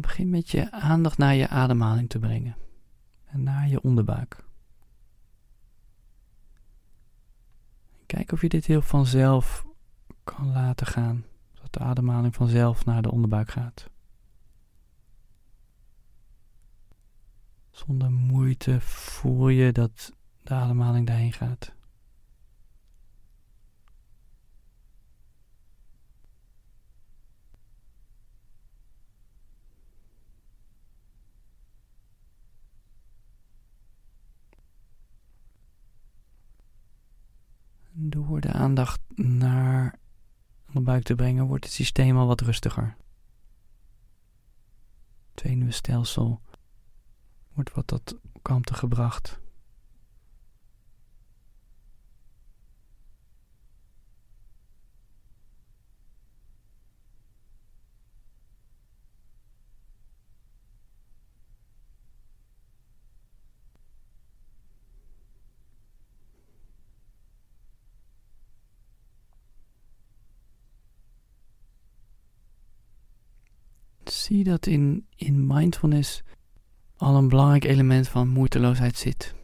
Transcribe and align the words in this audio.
Begin 0.00 0.30
met 0.30 0.50
je 0.50 0.70
aandacht 0.70 1.18
naar 1.18 1.34
je 1.34 1.48
ademhaling 1.48 2.08
te 2.08 2.18
brengen 2.18 2.56
en 3.24 3.42
naar 3.42 3.68
je 3.68 3.82
onderbuik. 3.82 4.44
Kijk 8.06 8.32
of 8.32 8.40
je 8.40 8.48
dit 8.48 8.66
heel 8.66 8.82
vanzelf 8.82 9.66
kan 10.24 10.50
laten 10.52 10.86
gaan, 10.86 11.24
zodat 11.52 11.72
de 11.72 11.78
ademhaling 11.78 12.34
vanzelf 12.34 12.84
naar 12.84 13.02
de 13.02 13.10
onderbuik 13.10 13.50
gaat. 13.50 13.90
Zonder 17.70 18.10
moeite 18.10 18.80
voel 18.80 19.48
je 19.48 19.72
dat 19.72 20.12
de 20.42 20.54
ademhaling 20.54 21.06
daarheen 21.06 21.32
gaat. 21.32 21.76
Door 38.28 38.40
de 38.40 38.52
aandacht 38.52 39.00
naar 39.14 39.98
de 40.72 40.80
buik 40.80 41.02
te 41.02 41.14
brengen, 41.14 41.46
wordt 41.46 41.64
het 41.64 41.72
systeem 41.72 42.16
al 42.16 42.26
wat 42.26 42.40
rustiger. 42.40 42.96
Het 45.30 45.40
zenuwstelsel 45.40 46.40
wordt 47.54 47.72
wat 47.72 47.86
tot 47.86 48.18
kalmte 48.42 48.74
gebracht. 48.74 49.40
zie 74.28 74.37
dat 74.48 74.66
in, 74.66 75.06
in 75.16 75.46
mindfulness 75.46 76.22
al 76.96 77.16
een 77.16 77.28
belangrijk 77.28 77.64
element 77.64 78.08
van 78.08 78.28
moeiteloosheid 78.28 78.96
zit. 78.96 79.34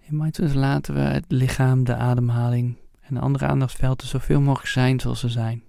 In 0.00 0.16
mindfulness 0.16 0.56
laten 0.56 0.94
we 0.94 1.00
het 1.00 1.24
lichaam, 1.28 1.84
de 1.84 1.94
ademhaling 1.94 2.76
en 3.00 3.14
de 3.14 3.20
andere 3.20 3.46
aandachtsvelden 3.46 4.06
zoveel 4.06 4.40
mogelijk 4.40 4.68
zijn 4.68 5.00
zoals 5.00 5.20
ze 5.20 5.28
zijn. 5.28 5.62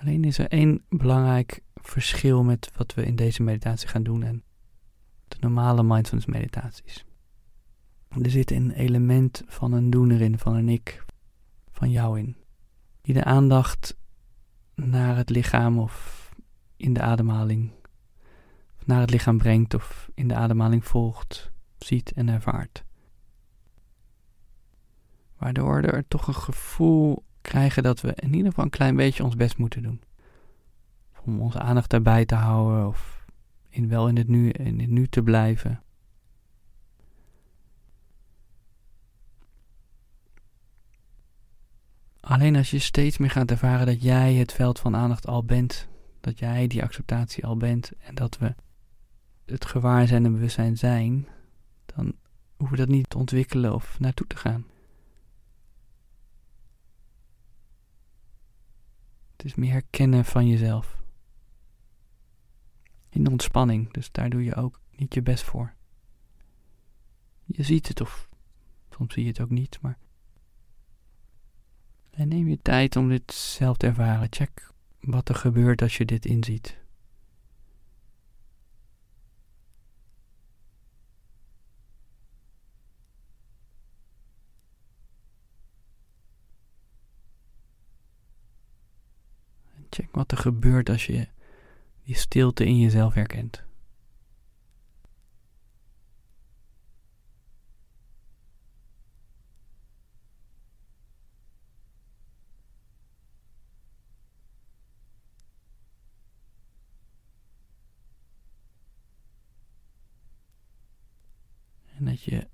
Alleen 0.00 0.24
is 0.24 0.38
er 0.38 0.48
één 0.48 0.84
belangrijk 0.88 1.60
verschil 1.74 2.42
met 2.42 2.70
wat 2.76 2.94
we 2.94 3.06
in 3.06 3.16
deze 3.16 3.42
meditatie 3.42 3.88
gaan 3.88 4.02
doen 4.02 4.22
en 4.22 4.42
de 5.28 5.36
normale 5.40 5.82
mindfulness 5.82 6.26
meditaties. 6.26 7.04
Er 8.22 8.30
zit 8.30 8.50
een 8.50 8.70
element 8.70 9.42
van 9.46 9.72
een 9.72 9.90
doener 9.90 10.20
in, 10.20 10.38
van 10.38 10.54
een 10.54 10.68
ik, 10.68 11.04
van 11.72 11.90
jou 11.90 12.18
in, 12.18 12.36
die 13.02 13.14
de 13.14 13.24
aandacht 13.24 13.96
naar 14.74 15.16
het 15.16 15.30
lichaam 15.30 15.78
of 15.78 16.28
in 16.76 16.92
de 16.92 17.00
ademhaling 17.00 17.70
naar 18.84 19.00
het 19.00 19.10
lichaam 19.10 19.38
brengt 19.38 19.74
of 19.74 20.10
in 20.14 20.28
de 20.28 20.34
ademhaling 20.34 20.84
volgt, 20.84 21.52
ziet 21.78 22.12
en 22.12 22.28
ervaart. 22.28 22.84
Waardoor 25.36 25.82
we 25.82 25.86
er 25.86 26.08
toch 26.08 26.26
een 26.26 26.34
gevoel 26.34 27.24
krijgen 27.40 27.82
dat 27.82 28.00
we 28.00 28.12
in 28.14 28.34
ieder 28.34 28.48
geval 28.48 28.64
een 28.64 28.70
klein 28.70 28.96
beetje 28.96 29.24
ons 29.24 29.36
best 29.36 29.58
moeten 29.58 29.82
doen. 29.82 30.02
Om 31.24 31.40
onze 31.40 31.58
aandacht 31.58 31.90
daarbij 31.90 32.24
te 32.24 32.34
houden 32.34 32.86
of 32.86 33.26
in, 33.68 33.88
wel 33.88 34.08
in 34.08 34.16
het 34.16 34.28
nu, 34.28 34.50
in 34.50 34.80
het 34.80 34.90
nu 34.90 35.06
te 35.06 35.22
blijven. 35.22 35.83
Alleen 42.24 42.56
als 42.56 42.70
je 42.70 42.78
steeds 42.78 43.18
meer 43.18 43.30
gaat 43.30 43.50
ervaren 43.50 43.86
dat 43.86 44.02
jij 44.02 44.34
het 44.34 44.52
veld 44.52 44.78
van 44.78 44.96
aandacht 44.96 45.26
al 45.26 45.44
bent, 45.44 45.88
dat 46.20 46.38
jij 46.38 46.66
die 46.66 46.82
acceptatie 46.82 47.46
al 47.46 47.56
bent 47.56 47.92
en 47.98 48.14
dat 48.14 48.38
we 48.38 48.54
het 49.44 49.64
gewaarzijn 49.64 50.24
en 50.24 50.32
bewustzijn 50.32 50.76
zijn, 50.76 51.28
dan 51.86 52.14
hoeven 52.56 52.76
we 52.76 52.82
dat 52.84 52.94
niet 52.94 53.10
te 53.10 53.18
ontwikkelen 53.18 53.74
of 53.74 53.98
naartoe 54.00 54.26
te 54.26 54.36
gaan. 54.36 54.66
Het 59.36 59.44
is 59.44 59.54
meer 59.54 59.72
herkennen 59.72 60.24
van 60.24 60.48
jezelf. 60.48 61.02
In 63.08 63.28
ontspanning, 63.28 63.92
dus 63.92 64.12
daar 64.12 64.30
doe 64.30 64.44
je 64.44 64.54
ook 64.54 64.80
niet 64.96 65.14
je 65.14 65.22
best 65.22 65.44
voor. 65.44 65.74
Je 67.44 67.62
ziet 67.62 67.88
het 67.88 68.00
of 68.00 68.28
soms 68.90 69.14
zie 69.14 69.22
je 69.22 69.28
het 69.28 69.40
ook 69.40 69.50
niet, 69.50 69.78
maar 69.80 69.98
en 72.16 72.28
neem 72.28 72.48
je 72.48 72.58
tijd 72.62 72.96
om 72.96 73.08
dit 73.08 73.32
zelf 73.32 73.76
te 73.76 73.86
ervaren. 73.86 74.26
Check 74.30 74.72
wat 75.00 75.28
er 75.28 75.34
gebeurt 75.34 75.82
als 75.82 75.96
je 75.96 76.04
dit 76.04 76.26
inziet. 76.26 76.82
check 89.94 90.08
wat 90.12 90.32
er 90.32 90.38
gebeurt 90.38 90.88
als 90.88 91.06
je 91.06 91.28
die 92.04 92.14
stilte 92.14 92.64
in 92.64 92.78
jezelf 92.80 93.14
herkent. 93.14 93.64
En 111.96 112.03
dat 112.14 112.22
je 112.22 112.48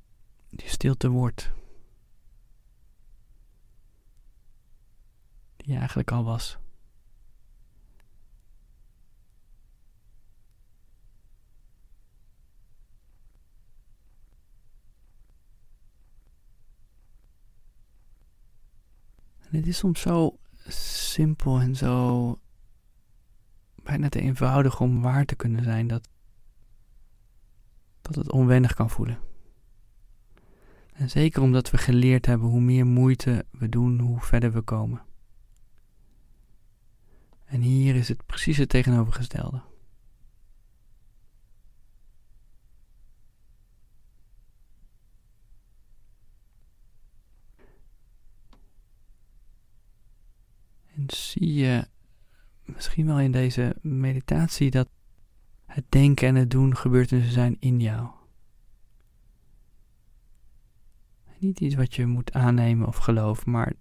die 0.50 0.68
stilte 0.68 1.08
wordt. 1.08 1.52
Die 5.56 5.72
je 5.72 5.78
eigenlijk 5.78 6.10
al 6.10 6.24
was. 6.24 6.58
En 19.38 19.56
het 19.56 19.66
is 19.66 19.78
soms 19.78 20.00
zo 20.00 20.38
simpel 20.68 21.60
en 21.60 21.76
zo 21.76 22.38
bijna 23.82 24.08
te 24.08 24.20
eenvoudig 24.20 24.80
om 24.80 25.00
waar 25.00 25.24
te 25.24 25.36
kunnen 25.36 25.64
zijn 25.64 25.86
dat, 25.86 26.08
dat 28.00 28.14
het 28.14 28.30
onwennig 28.30 28.74
kan 28.74 28.90
voelen. 28.90 29.29
En 30.92 31.10
zeker 31.10 31.42
omdat 31.42 31.70
we 31.70 31.78
geleerd 31.78 32.26
hebben 32.26 32.48
hoe 32.48 32.60
meer 32.60 32.86
moeite 32.86 33.46
we 33.50 33.68
doen, 33.68 33.98
hoe 33.98 34.20
verder 34.20 34.52
we 34.52 34.60
komen. 34.60 35.02
En 37.44 37.60
hier 37.60 37.94
is 37.94 38.08
het 38.08 38.26
precies 38.26 38.56
het 38.56 38.68
tegenovergestelde. 38.68 39.62
En 50.94 51.04
zie 51.06 51.54
je 51.54 51.86
misschien 52.64 53.06
wel 53.06 53.20
in 53.20 53.32
deze 53.32 53.76
meditatie 53.80 54.70
dat 54.70 54.88
het 55.66 55.84
denken 55.88 56.28
en 56.28 56.34
het 56.34 56.50
doen 56.50 56.76
gebeurtenissen 56.76 57.32
zijn 57.32 57.56
in 57.60 57.80
jou. 57.80 58.19
Niet 61.40 61.60
iets 61.60 61.74
wat 61.74 61.94
je 61.94 62.06
moet 62.06 62.32
aannemen 62.32 62.86
of 62.86 62.96
geloven, 62.96 63.50
maar 63.50 63.72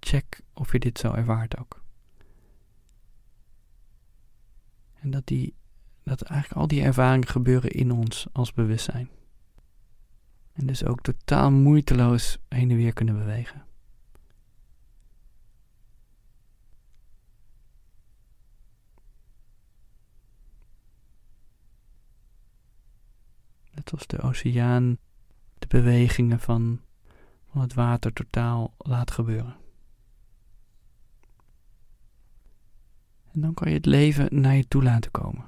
check 0.00 0.40
of 0.52 0.72
je 0.72 0.78
dit 0.78 0.98
zo 0.98 1.12
ervaart 1.12 1.58
ook. 1.58 1.82
En 4.94 5.10
dat, 5.10 5.26
die, 5.26 5.54
dat 6.02 6.22
eigenlijk 6.22 6.60
al 6.60 6.68
die 6.68 6.82
ervaringen 6.82 7.28
gebeuren 7.28 7.70
in 7.70 7.90
ons 7.90 8.26
als 8.32 8.52
bewustzijn. 8.52 9.08
En 10.52 10.66
dus 10.66 10.84
ook 10.84 11.00
totaal 11.00 11.50
moeiteloos 11.50 12.38
heen 12.48 12.70
en 12.70 12.76
weer 12.76 12.92
kunnen 12.92 13.18
bewegen. 13.18 13.66
Net 23.70 23.92
als 23.92 24.06
de 24.06 24.20
oceaan 24.20 24.98
de 25.58 25.66
bewegingen 25.66 26.40
van, 26.40 26.80
van 27.50 27.60
het 27.60 27.74
water 27.74 28.12
totaal 28.12 28.74
laat 28.78 29.10
gebeuren. 29.10 29.56
En 33.32 33.40
dan 33.40 33.54
kan 33.54 33.68
je 33.68 33.74
het 33.74 33.86
leven 33.86 34.40
naar 34.40 34.54
je 34.54 34.68
toe 34.68 34.82
laten 34.82 35.10
komen. 35.10 35.46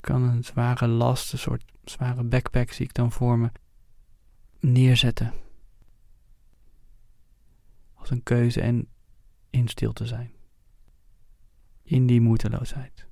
Kan 0.00 0.22
een 0.22 0.44
zware 0.44 0.86
last, 0.86 1.32
een 1.32 1.38
soort 1.38 1.72
zware 1.84 2.24
backpack 2.24 2.70
zie 2.70 2.84
ik 2.84 2.94
dan 2.94 3.12
voor 3.12 3.38
me, 3.38 3.50
neerzetten. 4.60 5.32
Als 7.94 8.10
een 8.10 8.22
keuze 8.22 8.60
en 8.60 8.88
in 9.50 9.68
stilte 9.68 10.06
zijn. 10.06 10.32
In 11.82 12.06
die 12.06 12.20
moeiteloosheid. 12.20 13.06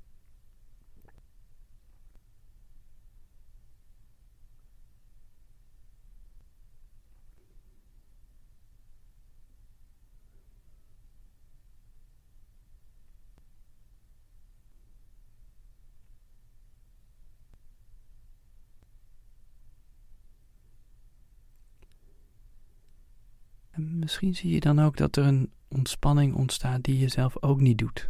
En 23.70 23.99
misschien 24.10 24.34
zie 24.34 24.50
je 24.50 24.60
dan 24.60 24.80
ook 24.80 24.96
dat 24.96 25.16
er 25.16 25.24
een 25.24 25.50
ontspanning 25.68 26.34
ontstaat 26.34 26.82
die 26.82 26.98
je 26.98 27.08
zelf 27.08 27.42
ook 27.42 27.60
niet 27.60 27.78
doet. 27.78 28.08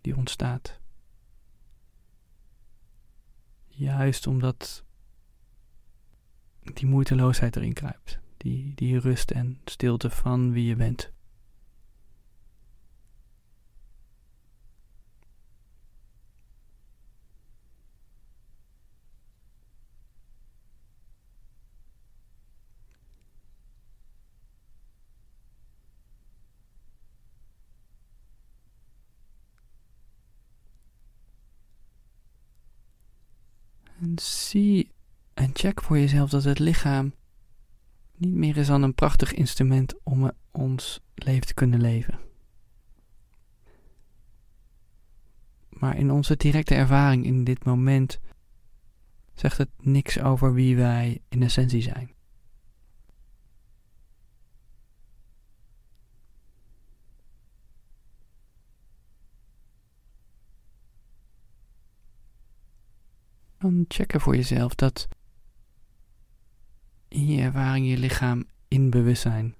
Die 0.00 0.16
ontstaat. 0.16 0.80
Juist 3.66 4.26
omdat 4.26 4.84
die 6.60 6.86
moeiteloosheid 6.86 7.56
erin 7.56 7.72
kruipt. 7.72 8.18
Die, 8.36 8.72
die 8.74 8.98
rust 8.98 9.30
en 9.30 9.60
stilte 9.64 10.10
van 10.10 10.52
wie 10.52 10.66
je 10.66 10.76
bent. 10.76 11.12
Zie 34.14 34.90
en 35.34 35.50
check 35.52 35.82
voor 35.82 35.98
jezelf 35.98 36.30
dat 36.30 36.44
het 36.44 36.58
lichaam 36.58 37.12
niet 38.16 38.34
meer 38.34 38.56
is 38.56 38.66
dan 38.66 38.82
een 38.82 38.94
prachtig 38.94 39.34
instrument 39.34 39.94
om 40.02 40.32
ons 40.50 41.00
leven 41.14 41.46
te 41.46 41.54
kunnen 41.54 41.80
leven. 41.80 42.18
Maar 45.68 45.96
in 45.96 46.10
onze 46.10 46.36
directe 46.36 46.74
ervaring 46.74 47.24
in 47.24 47.44
dit 47.44 47.64
moment 47.64 48.20
zegt 49.34 49.58
het 49.58 49.70
niks 49.80 50.20
over 50.20 50.54
wie 50.54 50.76
wij 50.76 51.20
in 51.28 51.42
essentie 51.42 51.82
zijn. 51.82 52.11
Dan 63.62 63.84
checken 63.88 64.20
voor 64.20 64.36
jezelf 64.36 64.74
dat 64.74 65.08
in 67.08 67.26
je 67.26 67.42
ervaring 67.42 67.88
je 67.88 67.98
lichaam 67.98 68.44
in 68.68 68.90
bewustzijn 68.90 69.54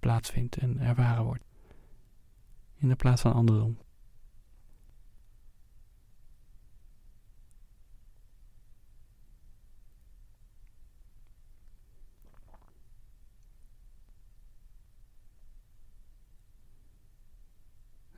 plaatsvindt 0.00 0.56
en 0.56 0.80
ervaren 0.80 1.24
wordt. 1.24 1.44
In 2.76 2.88
de 2.88 2.94
plaats 2.94 3.22
van 3.22 3.32
andersom. 3.32 3.78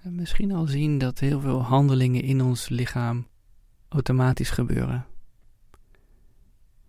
En 0.03 0.15
misschien 0.15 0.53
al 0.53 0.67
zien 0.67 0.99
dat 0.99 1.19
heel 1.19 1.41
veel 1.41 1.63
handelingen 1.63 2.23
in 2.23 2.43
ons 2.43 2.69
lichaam 2.69 3.27
automatisch 3.95 4.51
gebeuren. 4.51 5.07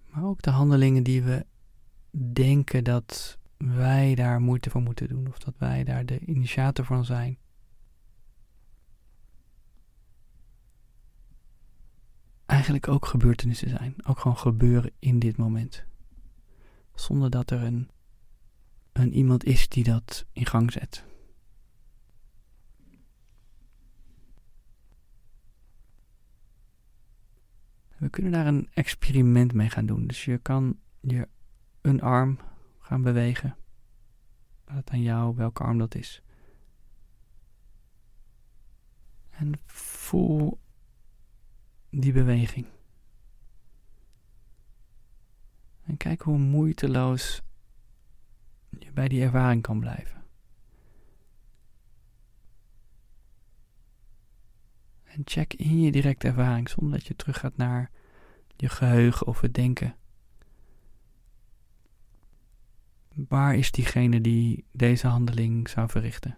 Maar 0.09 0.23
ook 0.23 0.41
de 0.41 0.49
handelingen 0.49 1.03
die 1.03 1.23
we 1.23 1.45
denken 2.33 2.83
dat 2.83 3.37
wij 3.57 4.15
daar 4.15 4.41
moeite 4.41 4.69
voor 4.69 4.81
moeten 4.81 5.07
doen 5.07 5.27
of 5.27 5.37
dat 5.37 5.53
wij 5.57 5.83
daar 5.83 6.05
de 6.05 6.19
initiator 6.19 6.85
van 6.85 7.05
zijn. 7.05 7.37
Eigenlijk 12.45 12.87
ook 12.87 13.05
gebeurtenissen 13.05 13.69
zijn, 13.69 13.95
ook 14.05 14.19
gewoon 14.19 14.37
gebeuren 14.37 14.91
in 14.99 15.19
dit 15.19 15.37
moment. 15.37 15.85
Zonder 16.93 17.29
dat 17.29 17.51
er 17.51 17.63
een, 17.63 17.89
een 18.91 19.13
iemand 19.13 19.43
is 19.43 19.69
die 19.69 19.83
dat 19.83 20.25
in 20.31 20.45
gang 20.45 20.71
zet. 20.71 21.05
We 27.97 28.09
kunnen 28.09 28.31
daar 28.31 28.47
een 28.47 28.69
experiment 28.73 29.53
mee 29.53 29.69
gaan 29.69 29.85
doen. 29.85 30.07
Dus 30.07 30.25
je 30.25 30.37
kan 30.37 30.79
je 30.99 31.27
een 31.81 32.01
arm 32.01 32.39
gaan 32.79 33.01
bewegen. 33.01 33.57
Laat 34.65 34.77
het 34.77 34.89
aan 34.89 35.01
jou 35.01 35.35
welke 35.35 35.63
arm 35.63 35.77
dat 35.77 35.95
is. 35.95 36.21
En 39.29 39.53
voel 39.65 40.59
die 41.89 42.13
beweging. 42.13 42.65
En 45.83 45.97
kijk 45.97 46.21
hoe 46.21 46.37
moeiteloos 46.37 47.41
je 48.79 48.91
bij 48.91 49.07
die 49.07 49.21
ervaring 49.21 49.61
kan 49.61 49.79
blijven. 49.79 50.24
En 55.15 55.21
check 55.25 55.53
in 55.53 55.81
je 55.81 55.91
directe 55.91 56.27
ervaring 56.27 56.69
zonder 56.69 56.97
dat 56.97 57.07
je 57.07 57.15
terug 57.15 57.39
gaat 57.39 57.57
naar 57.57 57.91
je 58.55 58.69
geheugen 58.69 59.27
of 59.27 59.41
het 59.41 59.53
denken. 59.53 59.95
Waar 63.13 63.55
is 63.55 63.71
diegene 63.71 64.21
die 64.21 64.65
deze 64.71 65.07
handeling 65.07 65.69
zou 65.69 65.89
verrichten? 65.89 66.37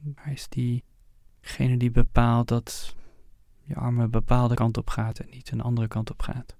Waar 0.00 0.32
is 0.32 0.48
diegene 0.48 1.76
die 1.76 1.90
bepaalt 1.90 2.48
dat 2.48 2.96
je 3.64 3.74
arm 3.74 4.00
een 4.00 4.10
bepaalde 4.10 4.54
kant 4.54 4.76
op 4.76 4.88
gaat 4.90 5.18
en 5.18 5.28
niet 5.30 5.50
een 5.50 5.60
andere 5.60 5.88
kant 5.88 6.10
op 6.10 6.22
gaat? 6.22 6.56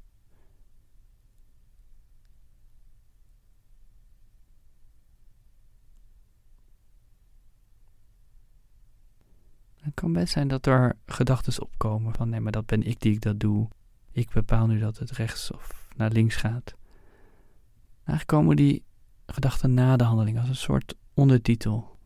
Het 9.82 9.94
kan 9.94 10.12
best 10.12 10.32
zijn 10.32 10.48
dat 10.48 10.66
er 10.66 10.96
gedachten 11.06 11.62
opkomen 11.62 12.14
van 12.14 12.28
nee, 12.28 12.40
maar 12.40 12.52
dat 12.52 12.66
ben 12.66 12.82
ik 12.82 13.00
die 13.00 13.12
ik 13.12 13.20
dat 13.20 13.40
doe. 13.40 13.68
Ik 14.12 14.30
bepaal 14.30 14.66
nu 14.66 14.78
dat 14.78 14.98
het 14.98 15.10
rechts 15.10 15.50
of 15.50 15.88
naar 15.96 16.10
links 16.10 16.36
gaat. 16.36 16.74
Eigenlijk 17.96 18.26
komen 18.26 18.56
die 18.56 18.84
gedachten 19.26 19.74
na 19.74 19.96
de 19.96 20.04
handeling 20.04 20.38
als 20.38 20.48
een 20.48 20.56
soort 20.56 20.94
ondertitel. 21.14 21.98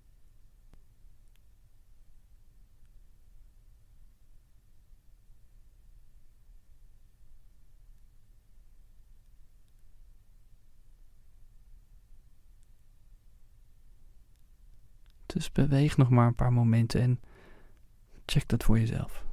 Dus 15.26 15.52
beweeg 15.52 15.96
nog 15.96 16.10
maar 16.10 16.26
een 16.26 16.34
paar 16.34 16.52
momenten 16.52 17.00
en 17.00 17.20
Check 18.26 18.48
dat 18.48 18.64
voor 18.64 18.78
jezelf. 18.78 19.24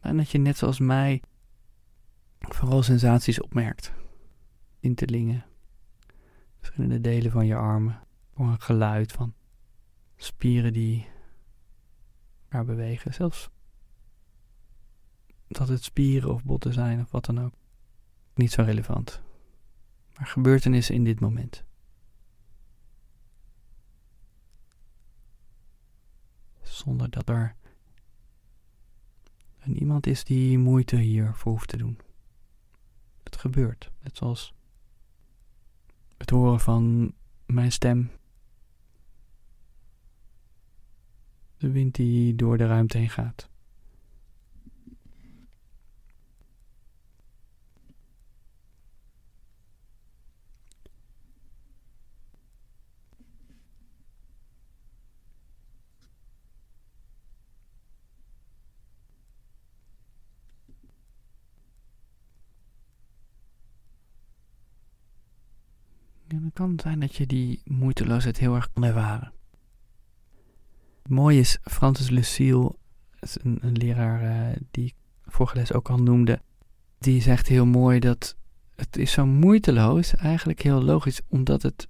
En 0.00 0.16
dat 0.16 0.30
je 0.30 0.38
net 0.38 0.56
zoals 0.56 0.78
mij 0.78 1.22
vooral 2.38 2.82
sensaties 2.82 3.40
opmerkt. 3.40 3.92
Tintelingen. 4.80 5.44
Verschillende 6.58 7.00
delen 7.00 7.30
van 7.30 7.46
je 7.46 7.54
armen. 7.54 8.00
Voor 8.34 8.46
een 8.46 8.60
geluid 8.60 9.12
van 9.12 9.34
spieren 10.16 10.72
die 10.72 11.08
maar 12.50 12.64
bewegen. 12.64 13.14
Zelfs 13.14 13.50
dat 15.48 15.68
het 15.68 15.84
spieren 15.84 16.32
of 16.32 16.44
botten 16.44 16.72
zijn 16.72 17.00
of 17.00 17.10
wat 17.10 17.24
dan 17.24 17.40
ook. 17.40 17.54
Niet 18.34 18.52
zo 18.52 18.62
relevant. 18.62 19.22
Maar 20.16 20.26
gebeurtenissen 20.26 20.94
in 20.94 21.04
dit 21.04 21.20
moment. 21.20 21.64
Zonder 26.62 27.10
dat 27.10 27.28
er 27.28 27.56
iemand 29.74 30.06
is 30.06 30.24
die 30.24 30.58
moeite 30.58 30.96
hiervoor 30.96 31.52
hoeft 31.52 31.68
te 31.68 31.76
doen. 31.76 31.98
Het 33.22 33.36
gebeurt, 33.36 33.90
net 34.02 34.16
zoals 34.16 34.54
het 36.16 36.30
horen 36.30 36.60
van 36.60 37.14
mijn 37.46 37.72
stem. 37.72 38.10
De 41.60 41.70
wind 41.70 41.94
die 41.94 42.34
door 42.34 42.58
de 42.58 42.66
ruimte 42.66 42.98
heen 42.98 43.10
gaat. 43.10 43.48
En 66.26 66.44
het 66.44 66.52
kan 66.52 66.80
zijn 66.82 67.00
dat 67.00 67.16
je 67.16 67.26
die 67.26 67.60
moeiteloosheid 67.64 68.38
heel 68.38 68.54
erg 68.54 68.72
kan 68.72 68.84
ervaren. 68.84 69.39
Het 71.10 71.18
mooie 71.18 71.38
is, 71.38 71.58
Francis 71.62 72.10
Lucille, 72.10 72.74
is 73.20 73.36
een, 73.42 73.58
leraar 73.72 74.22
uh, 74.22 74.56
die 74.70 74.86
ik 74.86 74.94
vorige 75.26 75.56
les 75.56 75.72
ook 75.72 75.90
al 75.90 75.98
noemde, 75.98 76.40
die 76.98 77.22
zegt 77.22 77.46
heel 77.46 77.66
mooi 77.66 78.00
dat 78.00 78.36
het 78.76 78.96
is 78.96 79.12
zo 79.12 79.26
moeiteloos, 79.26 80.14
eigenlijk 80.14 80.62
heel 80.62 80.82
logisch, 80.82 81.20
omdat 81.28 81.62
het 81.62 81.88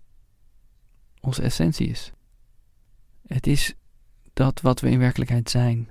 onze 1.21 1.43
essentie 1.43 1.89
is. 1.89 2.13
Het 3.27 3.47
is 3.47 3.75
dat 4.33 4.61
wat 4.61 4.81
we 4.81 4.91
in 4.91 4.99
werkelijkheid 4.99 5.51
zijn. 5.51 5.89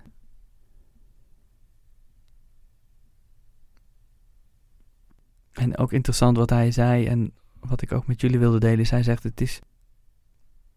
En 5.51 5.77
ook 5.77 5.93
interessant 5.93 6.37
wat 6.37 6.49
hij 6.49 6.71
zei 6.71 7.05
en 7.05 7.33
wat 7.59 7.81
ik 7.81 7.91
ook 7.91 8.07
met 8.07 8.21
jullie 8.21 8.39
wilde 8.39 8.59
delen. 8.59 8.85
Zij 8.85 9.03
zegt: 9.03 9.23
Het 9.23 9.41
is 9.41 9.59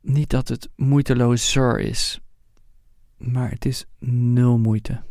niet 0.00 0.30
dat 0.30 0.48
het 0.48 0.68
moeitelozer 0.76 1.80
is, 1.80 2.20
maar 3.22 3.50
het 3.50 3.64
is 3.64 3.86
nul 3.98 4.58
moeite. 4.58 5.02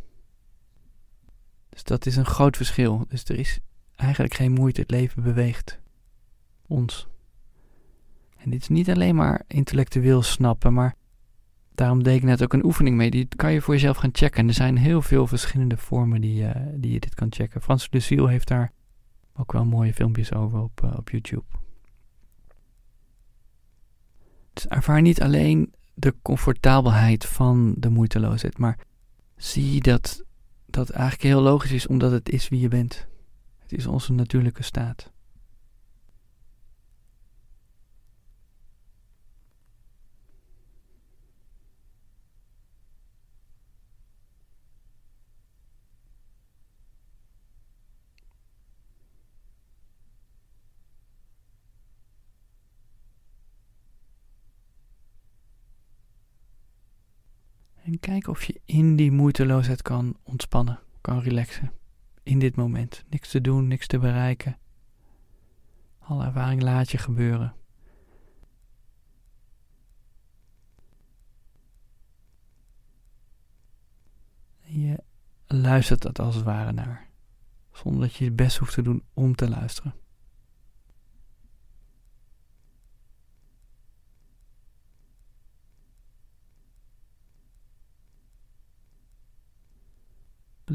Dus 1.68 1.84
dat 1.84 2.06
is 2.06 2.16
een 2.16 2.26
groot 2.26 2.56
verschil. 2.56 3.04
Dus 3.08 3.24
er 3.24 3.38
is 3.38 3.60
eigenlijk 3.96 4.34
geen 4.34 4.52
moeite. 4.52 4.80
Het 4.80 4.90
leven 4.90 5.22
beweegt 5.22 5.80
ons. 6.66 7.08
En 8.36 8.50
dit 8.50 8.60
is 8.60 8.68
niet 8.68 8.90
alleen 8.90 9.14
maar 9.14 9.42
intellectueel 9.46 10.22
snappen, 10.22 10.72
maar 10.72 10.94
daarom 11.74 12.02
deed 12.02 12.16
ik 12.16 12.22
net 12.22 12.42
ook 12.42 12.52
een 12.52 12.64
oefening 12.64 12.96
mee. 12.96 13.10
Die 13.10 13.28
kan 13.36 13.52
je 13.52 13.60
voor 13.60 13.74
jezelf 13.74 13.96
gaan 13.96 14.10
checken. 14.12 14.48
er 14.48 14.54
zijn 14.54 14.76
heel 14.76 15.02
veel 15.02 15.26
verschillende 15.26 15.76
vormen 15.76 16.20
die, 16.20 16.42
uh, 16.42 16.50
die 16.74 16.92
je 16.92 17.00
dit 17.00 17.14
kan 17.14 17.32
checken. 17.32 17.62
Frans 17.62 17.88
Lucille 17.90 18.28
heeft 18.28 18.48
daar 18.48 18.72
ook 19.34 19.52
wel 19.52 19.64
mooie 19.64 19.94
filmpjes 19.94 20.32
over 20.32 20.60
op, 20.60 20.80
uh, 20.84 20.94
op 20.96 21.10
YouTube. 21.10 21.44
Dus 24.52 24.68
ervaar 24.68 25.02
niet 25.02 25.22
alleen 25.22 25.74
de 25.94 26.14
comfortabelheid 26.22 27.26
van 27.26 27.74
de 27.76 27.88
moeiteloosheid, 27.88 28.58
maar 28.58 28.78
zie 29.36 29.80
dat 29.80 30.24
dat 30.66 30.90
eigenlijk 30.90 31.22
heel 31.22 31.40
logisch 31.40 31.72
is 31.72 31.86
omdat 31.86 32.10
het 32.10 32.28
is 32.28 32.48
wie 32.48 32.60
je 32.60 32.68
bent. 32.68 33.06
Het 33.58 33.72
is 33.72 33.86
onze 33.86 34.12
natuurlijke 34.12 34.62
staat. 34.62 35.11
En 58.02 58.08
kijk 58.08 58.28
of 58.28 58.44
je 58.44 58.60
in 58.64 58.96
die 58.96 59.12
moeiteloosheid 59.12 59.82
kan 59.82 60.16
ontspannen, 60.22 60.80
kan 61.00 61.20
relaxen. 61.20 61.72
In 62.22 62.38
dit 62.38 62.56
moment. 62.56 63.04
Niks 63.08 63.30
te 63.30 63.40
doen, 63.40 63.68
niks 63.68 63.86
te 63.86 63.98
bereiken. 63.98 64.58
Alle 65.98 66.24
ervaring 66.24 66.62
laat 66.62 66.90
je 66.90 66.98
gebeuren. 66.98 67.54
En 74.60 74.80
je 74.80 75.02
luistert 75.46 76.02
dat 76.02 76.18
als 76.18 76.34
het 76.34 76.44
ware 76.44 76.72
naar. 76.72 77.08
Zonder 77.72 78.00
dat 78.00 78.14
je 78.14 78.24
het 78.24 78.36
best 78.36 78.56
hoeft 78.56 78.74
te 78.74 78.82
doen 78.82 79.02
om 79.14 79.34
te 79.34 79.48
luisteren. 79.48 79.94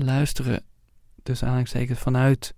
Luisteren, 0.03 0.63
dus 1.23 1.43
aanhalingstekens 1.43 1.99
vanuit 1.99 2.53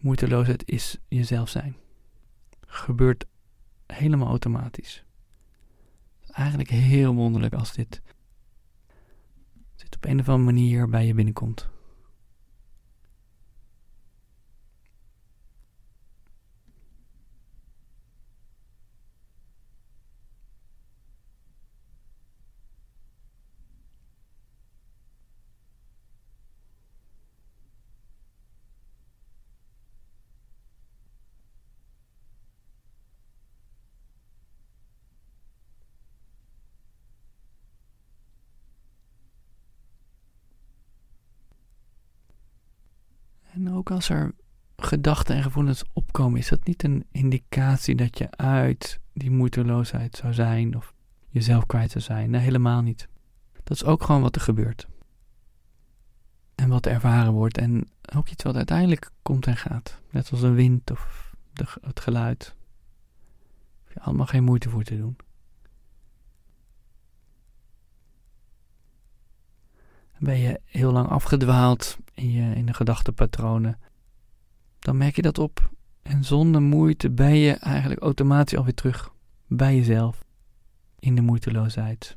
moeiteloosheid, 0.00 0.62
is 0.66 0.96
jezelf 1.08 1.48
zijn. 1.48 1.76
Gebeurt 2.66 3.26
helemaal 3.86 4.28
automatisch. 4.28 5.04
Eigenlijk 6.26 6.70
heel 6.70 7.14
wonderlijk 7.14 7.54
als 7.54 7.72
dit, 7.72 8.02
dit 9.76 9.96
op 9.96 10.04
een 10.04 10.20
of 10.20 10.28
andere 10.28 10.52
manier 10.52 10.88
bij 10.88 11.06
je 11.06 11.14
binnenkomt. 11.14 11.68
En 43.58 43.72
als 43.90 44.08
er 44.08 44.34
gedachten 44.76 45.36
en 45.36 45.42
gevoelens 45.42 45.84
opkomen, 45.92 46.38
is 46.38 46.48
dat 46.48 46.64
niet 46.64 46.82
een 46.82 47.04
indicatie 47.12 47.94
dat 47.94 48.18
je 48.18 48.30
uit 48.30 49.00
die 49.12 49.30
moeiteloosheid 49.30 50.16
zou 50.16 50.32
zijn 50.32 50.76
of 50.76 50.94
jezelf 51.28 51.66
kwijt 51.66 51.90
zou 51.90 52.04
zijn. 52.04 52.30
Nee, 52.30 52.40
helemaal 52.40 52.82
niet. 52.82 53.08
Dat 53.64 53.76
is 53.76 53.84
ook 53.84 54.02
gewoon 54.02 54.22
wat 54.22 54.34
er 54.34 54.40
gebeurt. 54.40 54.86
En 56.54 56.68
wat 56.68 56.86
ervaren 56.86 57.32
wordt 57.32 57.58
en 57.58 57.88
ook 58.16 58.28
iets 58.28 58.42
wat 58.44 58.56
uiteindelijk 58.56 59.10
komt 59.22 59.46
en 59.46 59.56
gaat. 59.56 60.00
Net 60.10 60.26
zoals 60.26 60.42
een 60.42 60.54
wind 60.54 60.90
of 60.90 61.34
het 61.80 62.00
geluid. 62.00 62.54
Hoef 63.84 63.94
je 63.94 64.00
allemaal 64.00 64.26
geen 64.26 64.44
moeite 64.44 64.68
voor 64.68 64.82
te 64.82 64.96
doen. 64.96 65.16
ben 70.18 70.38
je 70.38 70.60
heel 70.64 70.92
lang 70.92 71.08
afgedwaald 71.08 71.98
in, 72.18 72.30
je, 72.30 72.54
in 72.54 72.66
de 72.66 72.74
gedachtepatronen, 72.74 73.78
dan 74.78 74.96
merk 74.96 75.16
je 75.16 75.22
dat 75.22 75.38
op. 75.38 75.70
En 76.02 76.24
zonder 76.24 76.62
moeite 76.62 77.10
ben 77.10 77.34
je 77.34 77.52
eigenlijk 77.52 78.02
automatisch 78.02 78.58
alweer 78.58 78.74
terug 78.74 79.14
bij 79.46 79.76
jezelf, 79.76 80.24
in 80.98 81.14
de 81.14 81.22
moeiteloosheid, 81.22 82.16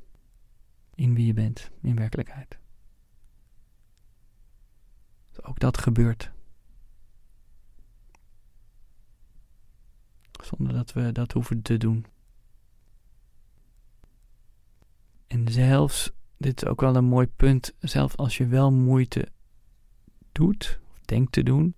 in 0.96 1.13
wie 1.13 1.25
je 1.25 1.34
bent, 1.34 1.72
in 1.81 1.96
werkelijkheid. 1.96 2.58
Dus 5.29 5.43
ook 5.43 5.60
dat 5.60 5.77
gebeurt. 5.77 6.31
Zonder 10.43 10.74
dat 10.74 10.93
we 10.93 11.12
dat 11.12 11.31
hoeven 11.31 11.62
te 11.62 11.77
doen. 11.77 12.05
En 15.27 15.51
zelfs 15.51 16.12
dit 16.38 16.62
is 16.62 16.67
ook 16.70 16.81
wel 16.81 16.96
een 16.96 17.05
mooi 17.05 17.27
punt. 17.27 17.74
Zelfs 17.79 18.17
als 18.17 18.38
je 18.38 18.48
wel 18.48 18.72
moeite 18.72 19.27
of 20.42 20.80
denkt 21.06 21.32
te 21.32 21.44
doen, 21.44 21.76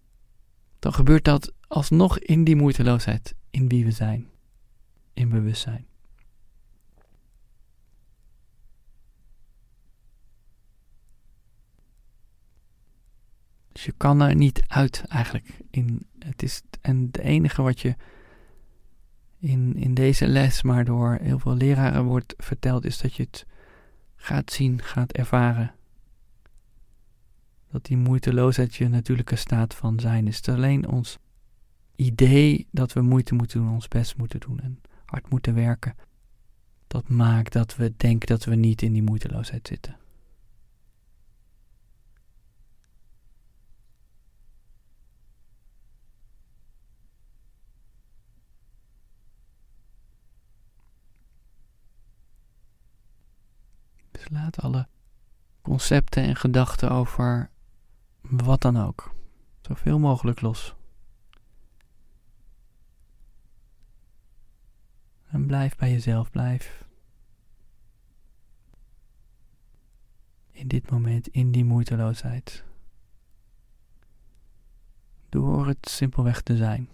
dan 0.80 0.94
gebeurt 0.94 1.24
dat 1.24 1.54
alsnog 1.68 2.20
in 2.20 2.44
die 2.44 2.56
moeiteloosheid, 2.56 3.36
in 3.50 3.68
wie 3.68 3.86
we 3.86 3.92
zijn, 3.92 4.30
in 5.14 5.30
bewustzijn. 5.30 5.86
Dus 13.72 13.86
je 13.86 13.94
kan 13.98 14.22
er 14.22 14.36
niet 14.36 14.64
uit 14.68 15.04
eigenlijk. 15.08 15.60
In, 15.70 16.06
het 16.20 16.44
is, 16.44 16.62
en 16.82 17.02
het 17.02 17.18
enige 17.18 17.62
wat 17.62 17.80
je 17.80 17.96
in, 19.40 19.76
in 19.76 19.94
deze 19.94 20.28
les, 20.28 20.62
maar 20.62 20.86
door 20.86 21.18
heel 21.22 21.40
veel 21.40 21.56
leraren 21.56 22.04
wordt 22.04 22.34
verteld, 22.38 22.86
is 22.86 22.98
dat 22.98 23.14
je 23.14 23.24
het 23.24 23.46
gaat 24.16 24.52
zien, 24.52 24.82
gaat 24.82 25.12
ervaren. 25.12 25.76
Dat 27.74 27.86
die 27.86 27.98
moeiteloosheid 27.98 28.76
je 28.76 28.88
natuurlijke 28.88 29.36
staat 29.36 29.76
van 29.76 30.00
zijn 30.00 30.28
is. 30.28 30.38
Het 30.38 30.48
is 30.48 30.54
alleen 30.54 30.88
ons 30.88 31.18
idee 31.96 32.68
dat 32.72 32.94
we 32.94 33.02
moeite 33.02 33.34
moeten 33.34 33.60
doen, 33.60 33.74
ons 33.74 33.88
best 33.88 34.18
moeten 34.18 34.40
doen 34.40 34.60
en 34.60 34.82
hard 35.06 35.30
moeten 35.30 35.54
werken. 35.54 35.96
Dat 36.88 37.10
maakt 37.10 37.54
dat 37.54 37.76
we 37.76 37.94
denken 37.98 38.28
dat 38.28 38.44
we 38.44 38.56
niet 38.56 38.82
in 38.82 38.94
die 38.94 39.04
moeiteloosheid 39.04 39.68
zitten. 39.68 39.98
Dus 54.12 54.30
laat 54.30 54.62
alle 54.62 54.88
concepten 55.62 56.24
en 56.24 56.36
gedachten 56.36 56.92
over 56.92 57.52
wat 58.30 58.62
dan 58.62 58.78
ook 58.78 59.16
zoveel 59.62 60.00
mogelijk 60.00 60.42
los. 60.42 60.76
En 65.28 65.46
blijf 65.46 65.76
bij 65.76 65.92
jezelf, 65.92 66.32
blijf 66.32 66.86
in 70.52 70.68
dit 70.68 70.90
moment, 70.90 71.28
in 71.28 71.52
die 71.52 71.66
moeiteloosheid. 71.66 72.64
Door 75.30 75.68
het 75.68 75.90
simpelweg 75.90 76.42
te 76.42 76.58
zijn. 76.58 76.90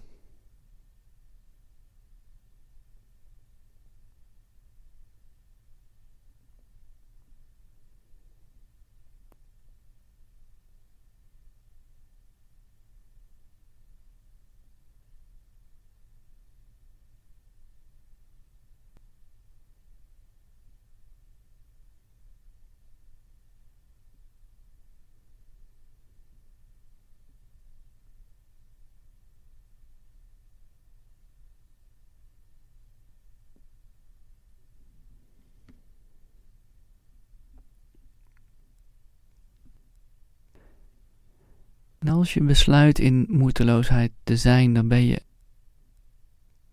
Als 42.09 42.33
je 42.33 42.43
besluit 42.43 42.99
in 42.99 43.25
moeiteloosheid 43.27 44.11
te 44.23 44.37
zijn, 44.37 44.73
dan 44.73 44.87
ben 44.87 45.05
je 45.05 45.21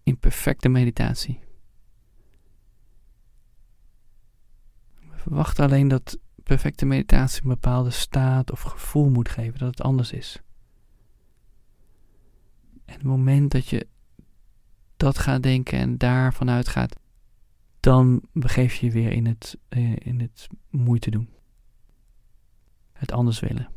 in 0.02 0.18
perfecte 0.18 0.68
meditatie. 0.68 1.40
We 4.98 5.16
verwachten 5.16 5.64
alleen 5.64 5.88
dat 5.88 6.18
perfecte 6.42 6.86
meditatie 6.86 7.42
een 7.42 7.48
bepaalde 7.48 7.90
staat 7.90 8.50
of 8.50 8.60
gevoel 8.60 9.10
moet 9.10 9.28
geven, 9.28 9.58
dat 9.58 9.68
het 9.68 9.80
anders 9.80 10.12
is. 10.12 10.42
En 12.84 12.94
het 12.94 13.02
moment 13.02 13.50
dat 13.50 13.66
je 13.66 13.86
dat 14.96 15.18
gaat 15.18 15.42
denken 15.42 15.78
en 15.78 15.98
daarvan 15.98 16.50
uitgaat, 16.50 16.96
dan 17.80 18.22
begeef 18.32 18.74
je 18.74 18.86
je 18.86 18.92
weer 18.92 19.12
in 19.12 19.26
het, 19.26 19.58
eh, 19.68 19.96
in 19.96 20.20
het 20.20 20.46
moeite 20.70 21.10
doen. 21.10 21.28
Het 22.92 23.12
anders 23.12 23.40
willen. 23.40 23.75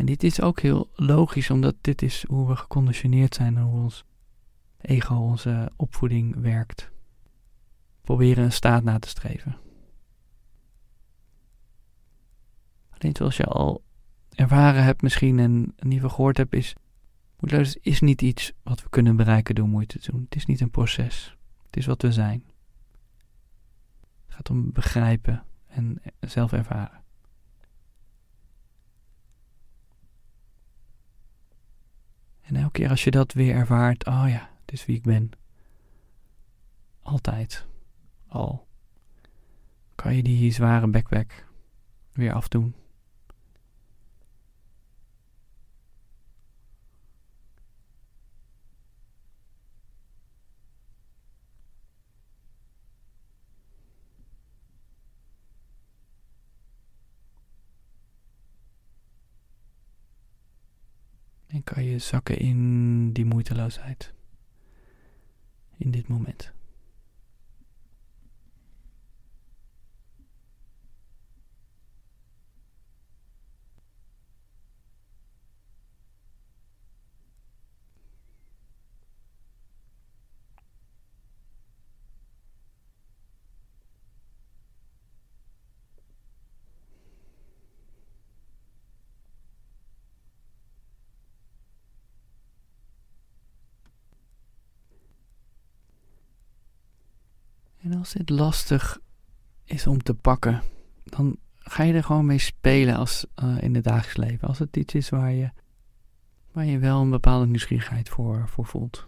En 0.00 0.06
dit 0.06 0.22
is 0.22 0.40
ook 0.40 0.60
heel 0.60 0.90
logisch, 0.94 1.50
omdat 1.50 1.74
dit 1.80 2.02
is 2.02 2.24
hoe 2.28 2.48
we 2.48 2.56
geconditioneerd 2.56 3.34
zijn 3.34 3.56
en 3.56 3.62
hoe 3.62 3.82
ons 3.82 4.04
ego, 4.80 5.14
onze 5.14 5.72
opvoeding 5.76 6.40
werkt. 6.40 6.90
Proberen 8.00 8.44
een 8.44 8.52
staat 8.52 8.82
na 8.82 8.98
te 8.98 9.08
streven. 9.08 9.56
Alleen 12.90 13.16
zoals 13.16 13.36
je 13.36 13.44
al 13.44 13.82
ervaren 14.30 14.84
hebt 14.84 15.02
misschien 15.02 15.38
en 15.38 15.74
ieder 15.78 16.00
geval 16.00 16.08
gehoord 16.08 16.36
hebt, 16.36 16.54
is 16.54 16.74
is 17.80 18.00
niet 18.00 18.22
iets 18.22 18.52
wat 18.62 18.82
we 18.82 18.88
kunnen 18.88 19.16
bereiken 19.16 19.54
door 19.54 19.68
moeite 19.68 19.98
te 19.98 20.10
doen. 20.10 20.22
Het 20.24 20.36
is 20.36 20.46
niet 20.46 20.60
een 20.60 20.70
proces. 20.70 21.36
Het 21.66 21.76
is 21.76 21.86
wat 21.86 22.02
we 22.02 22.12
zijn. 22.12 22.44
Het 24.26 24.34
gaat 24.34 24.50
om 24.50 24.72
begrijpen 24.72 25.44
en 25.66 26.02
zelf 26.20 26.52
ervaren. 26.52 26.99
En 32.50 32.56
elke 32.56 32.70
keer 32.70 32.88
als 32.88 33.04
je 33.04 33.10
dat 33.10 33.32
weer 33.32 33.54
ervaart, 33.54 34.06
oh 34.06 34.24
ja, 34.28 34.50
dit 34.64 34.74
is 34.74 34.86
wie 34.86 34.96
ik 34.96 35.02
ben. 35.02 35.30
Altijd. 37.02 37.66
Al. 38.28 38.66
Kan 39.94 40.16
je 40.16 40.22
die 40.22 40.52
zware 40.52 40.86
backpack 40.86 41.46
weer 42.12 42.32
afdoen. 42.32 42.74
En 61.46 61.64
kan 61.64 61.79
zakken 61.98 62.38
in 62.38 63.12
die 63.12 63.24
moeiteloosheid. 63.24 64.12
In 65.76 65.90
dit 65.90 66.08
moment. 66.08 66.52
Als 98.00 98.12
dit 98.12 98.30
lastig 98.30 99.00
is 99.64 99.86
om 99.86 100.02
te 100.02 100.14
pakken, 100.14 100.62
dan 101.04 101.36
ga 101.58 101.82
je 101.82 101.92
er 101.92 102.04
gewoon 102.04 102.26
mee 102.26 102.38
spelen 102.38 102.96
als, 102.96 103.26
uh, 103.42 103.62
in 103.62 103.74
het 103.74 103.84
dagelijks 103.84 104.16
leven. 104.16 104.48
Als 104.48 104.58
het 104.58 104.76
iets 104.76 104.94
is 104.94 105.08
waar 105.08 105.32
je, 105.32 105.50
waar 106.52 106.64
je 106.64 106.78
wel 106.78 107.00
een 107.00 107.10
bepaalde 107.10 107.46
nieuwsgierigheid 107.46 108.08
voor, 108.08 108.48
voor 108.48 108.66
voelt. 108.66 109.06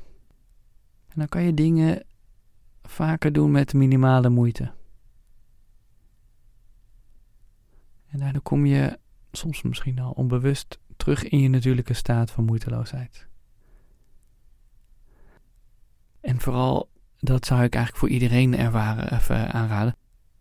En 1.08 1.14
dan 1.18 1.28
kan 1.28 1.42
je 1.42 1.54
dingen 1.54 2.04
vaker 2.82 3.32
doen 3.32 3.50
met 3.50 3.74
minimale 3.74 4.28
moeite. 4.28 4.72
En 8.08 8.18
daardoor 8.18 8.42
kom 8.42 8.66
je 8.66 8.98
soms 9.30 9.62
misschien 9.62 9.98
al 9.98 10.12
onbewust 10.12 10.78
terug 10.96 11.28
in 11.28 11.38
je 11.38 11.48
natuurlijke 11.48 11.94
staat 11.94 12.30
van 12.30 12.44
moeiteloosheid. 12.44 13.26
En 16.20 16.40
vooral 16.40 16.91
dat 17.24 17.46
zou 17.46 17.62
ik 17.62 17.74
eigenlijk 17.74 18.04
voor 18.04 18.14
iedereen 18.14 18.56
ervaren, 18.56 19.12
even 19.14 19.52
aanraden. 19.52 19.96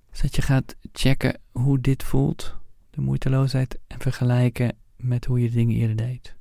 Dus 0.09 0.21
dat 0.21 0.35
je 0.35 0.41
gaat 0.41 0.75
checken 0.91 1.39
hoe 1.51 1.79
dit 1.79 2.03
voelt, 2.03 2.55
de 2.89 3.01
moeiteloosheid, 3.01 3.79
en 3.87 3.99
vergelijken 3.99 4.77
met 4.95 5.25
hoe 5.25 5.41
je 5.41 5.49
dingen 5.49 5.75
eerder 5.75 5.95
deed. 5.95 6.35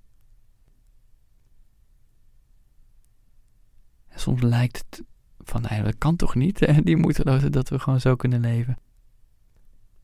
En 4.08 4.20
soms 4.20 4.42
lijkt 4.42 4.76
het 4.76 5.04
van, 5.38 5.64
nee, 5.70 5.82
dat 5.82 5.98
kan 5.98 6.16
toch 6.16 6.34
niet, 6.34 6.84
die 6.84 6.96
moeiteloosheid, 6.96 7.52
dat 7.52 7.68
we 7.68 7.78
gewoon 7.78 8.00
zo 8.00 8.16
kunnen 8.16 8.40
leven. 8.40 8.78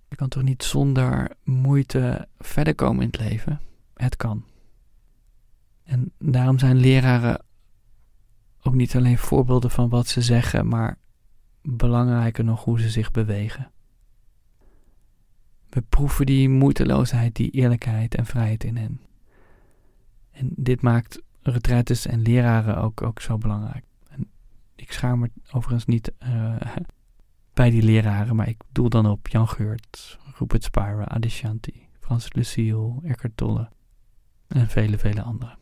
Je 0.08 0.16
kan 0.16 0.28
toch 0.28 0.42
niet 0.42 0.62
zonder 0.62 1.30
moeite 1.44 2.28
verder 2.38 2.74
komen 2.74 3.02
in 3.02 3.08
het 3.10 3.20
leven? 3.20 3.60
Het 3.94 4.16
kan. 4.16 4.44
En 5.82 6.12
daarom 6.18 6.58
zijn 6.58 6.76
leraren 6.76 7.45
ook 8.66 8.74
niet 8.74 8.96
alleen 8.96 9.18
voorbeelden 9.18 9.70
van 9.70 9.88
wat 9.88 10.06
ze 10.06 10.22
zeggen, 10.22 10.68
maar 10.68 10.98
belangrijker 11.62 12.44
nog 12.44 12.64
hoe 12.64 12.80
ze 12.80 12.90
zich 12.90 13.10
bewegen. 13.10 13.70
We 15.68 15.82
proeven 15.82 16.26
die 16.26 16.48
moeiteloosheid, 16.48 17.34
die 17.34 17.50
eerlijkheid 17.50 18.14
en 18.14 18.26
vrijheid 18.26 18.64
in 18.64 18.76
hen. 18.76 19.00
En 20.30 20.50
dit 20.56 20.82
maakt 20.82 21.22
retraites 21.42 22.06
en 22.06 22.22
leraren 22.22 22.76
ook, 22.76 23.02
ook 23.02 23.20
zo 23.20 23.38
belangrijk. 23.38 23.84
En 24.08 24.28
ik 24.74 24.92
schaam 24.92 25.18
me 25.18 25.30
overigens 25.52 25.86
niet 25.86 26.12
uh, 26.22 26.56
bij 27.54 27.70
die 27.70 27.82
leraren, 27.82 28.36
maar 28.36 28.48
ik 28.48 28.62
doel 28.72 28.88
dan 28.88 29.06
op 29.06 29.28
Jan 29.28 29.48
Geurt, 29.48 30.18
Rupert 30.38 30.64
Spira, 30.64 31.04
Adishanti, 31.04 31.88
Francis 32.00 32.32
Lucille, 32.32 32.94
Eckhart 33.02 33.36
Tolle 33.36 33.68
en 34.46 34.68
vele, 34.68 34.98
vele 34.98 35.22
anderen. 35.22 35.58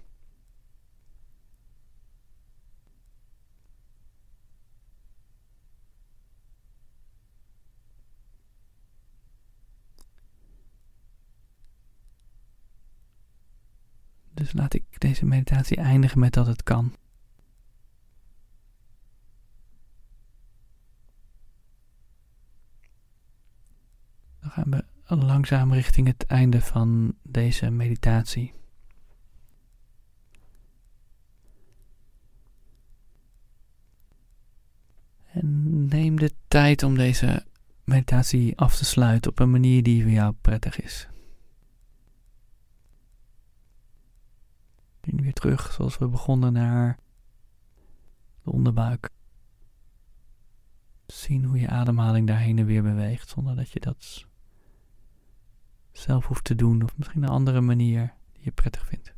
Laat 14.54 14.74
ik 14.74 15.00
deze 15.00 15.24
meditatie 15.24 15.76
eindigen 15.76 16.18
met 16.18 16.32
dat 16.32 16.46
het 16.46 16.62
kan. 16.62 16.94
Dan 24.40 24.50
gaan 24.50 24.70
we 24.70 24.84
langzaam 25.16 25.72
richting 25.72 26.06
het 26.06 26.26
einde 26.26 26.60
van 26.60 27.14
deze 27.22 27.70
meditatie. 27.70 28.54
En 35.24 35.86
neem 35.86 36.18
de 36.18 36.32
tijd 36.48 36.82
om 36.82 36.94
deze 36.94 37.44
meditatie 37.84 38.58
af 38.58 38.76
te 38.76 38.84
sluiten 38.84 39.30
op 39.30 39.38
een 39.38 39.50
manier 39.50 39.82
die 39.82 40.02
voor 40.02 40.10
jou 40.10 40.34
prettig 40.40 40.80
is. 40.80 41.08
En 45.06 45.20
weer 45.20 45.32
terug 45.32 45.72
zoals 45.72 45.98
we 45.98 46.08
begonnen 46.08 46.52
naar 46.52 46.98
de 48.42 48.50
onderbuik. 48.50 49.10
Zien 51.06 51.44
hoe 51.44 51.58
je 51.58 51.68
ademhaling 51.68 52.26
daarheen 52.26 52.58
en 52.58 52.66
weer 52.66 52.82
beweegt 52.82 53.28
zonder 53.28 53.56
dat 53.56 53.70
je 53.70 53.80
dat 53.80 54.26
zelf 55.92 56.26
hoeft 56.26 56.44
te 56.44 56.54
doen 56.54 56.82
of 56.82 56.96
misschien 56.96 57.22
een 57.22 57.28
andere 57.28 57.60
manier 57.60 58.14
die 58.32 58.44
je 58.44 58.50
prettig 58.50 58.86
vindt. 58.86 59.13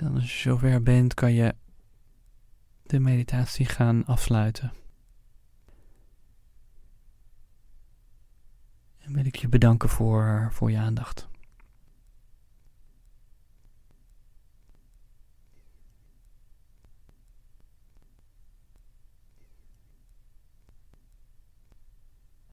Dan 0.00 0.14
als 0.14 0.32
je 0.32 0.48
zover 0.48 0.82
bent, 0.82 1.14
kan 1.14 1.32
je 1.32 1.54
de 2.82 3.00
meditatie 3.00 3.66
gaan 3.66 4.04
afsluiten. 4.04 4.72
En 8.98 9.12
wil 9.12 9.24
ik 9.24 9.36
je 9.36 9.48
bedanken 9.48 9.88
voor, 9.88 10.48
voor 10.52 10.70
je 10.70 10.78
aandacht. 10.78 11.29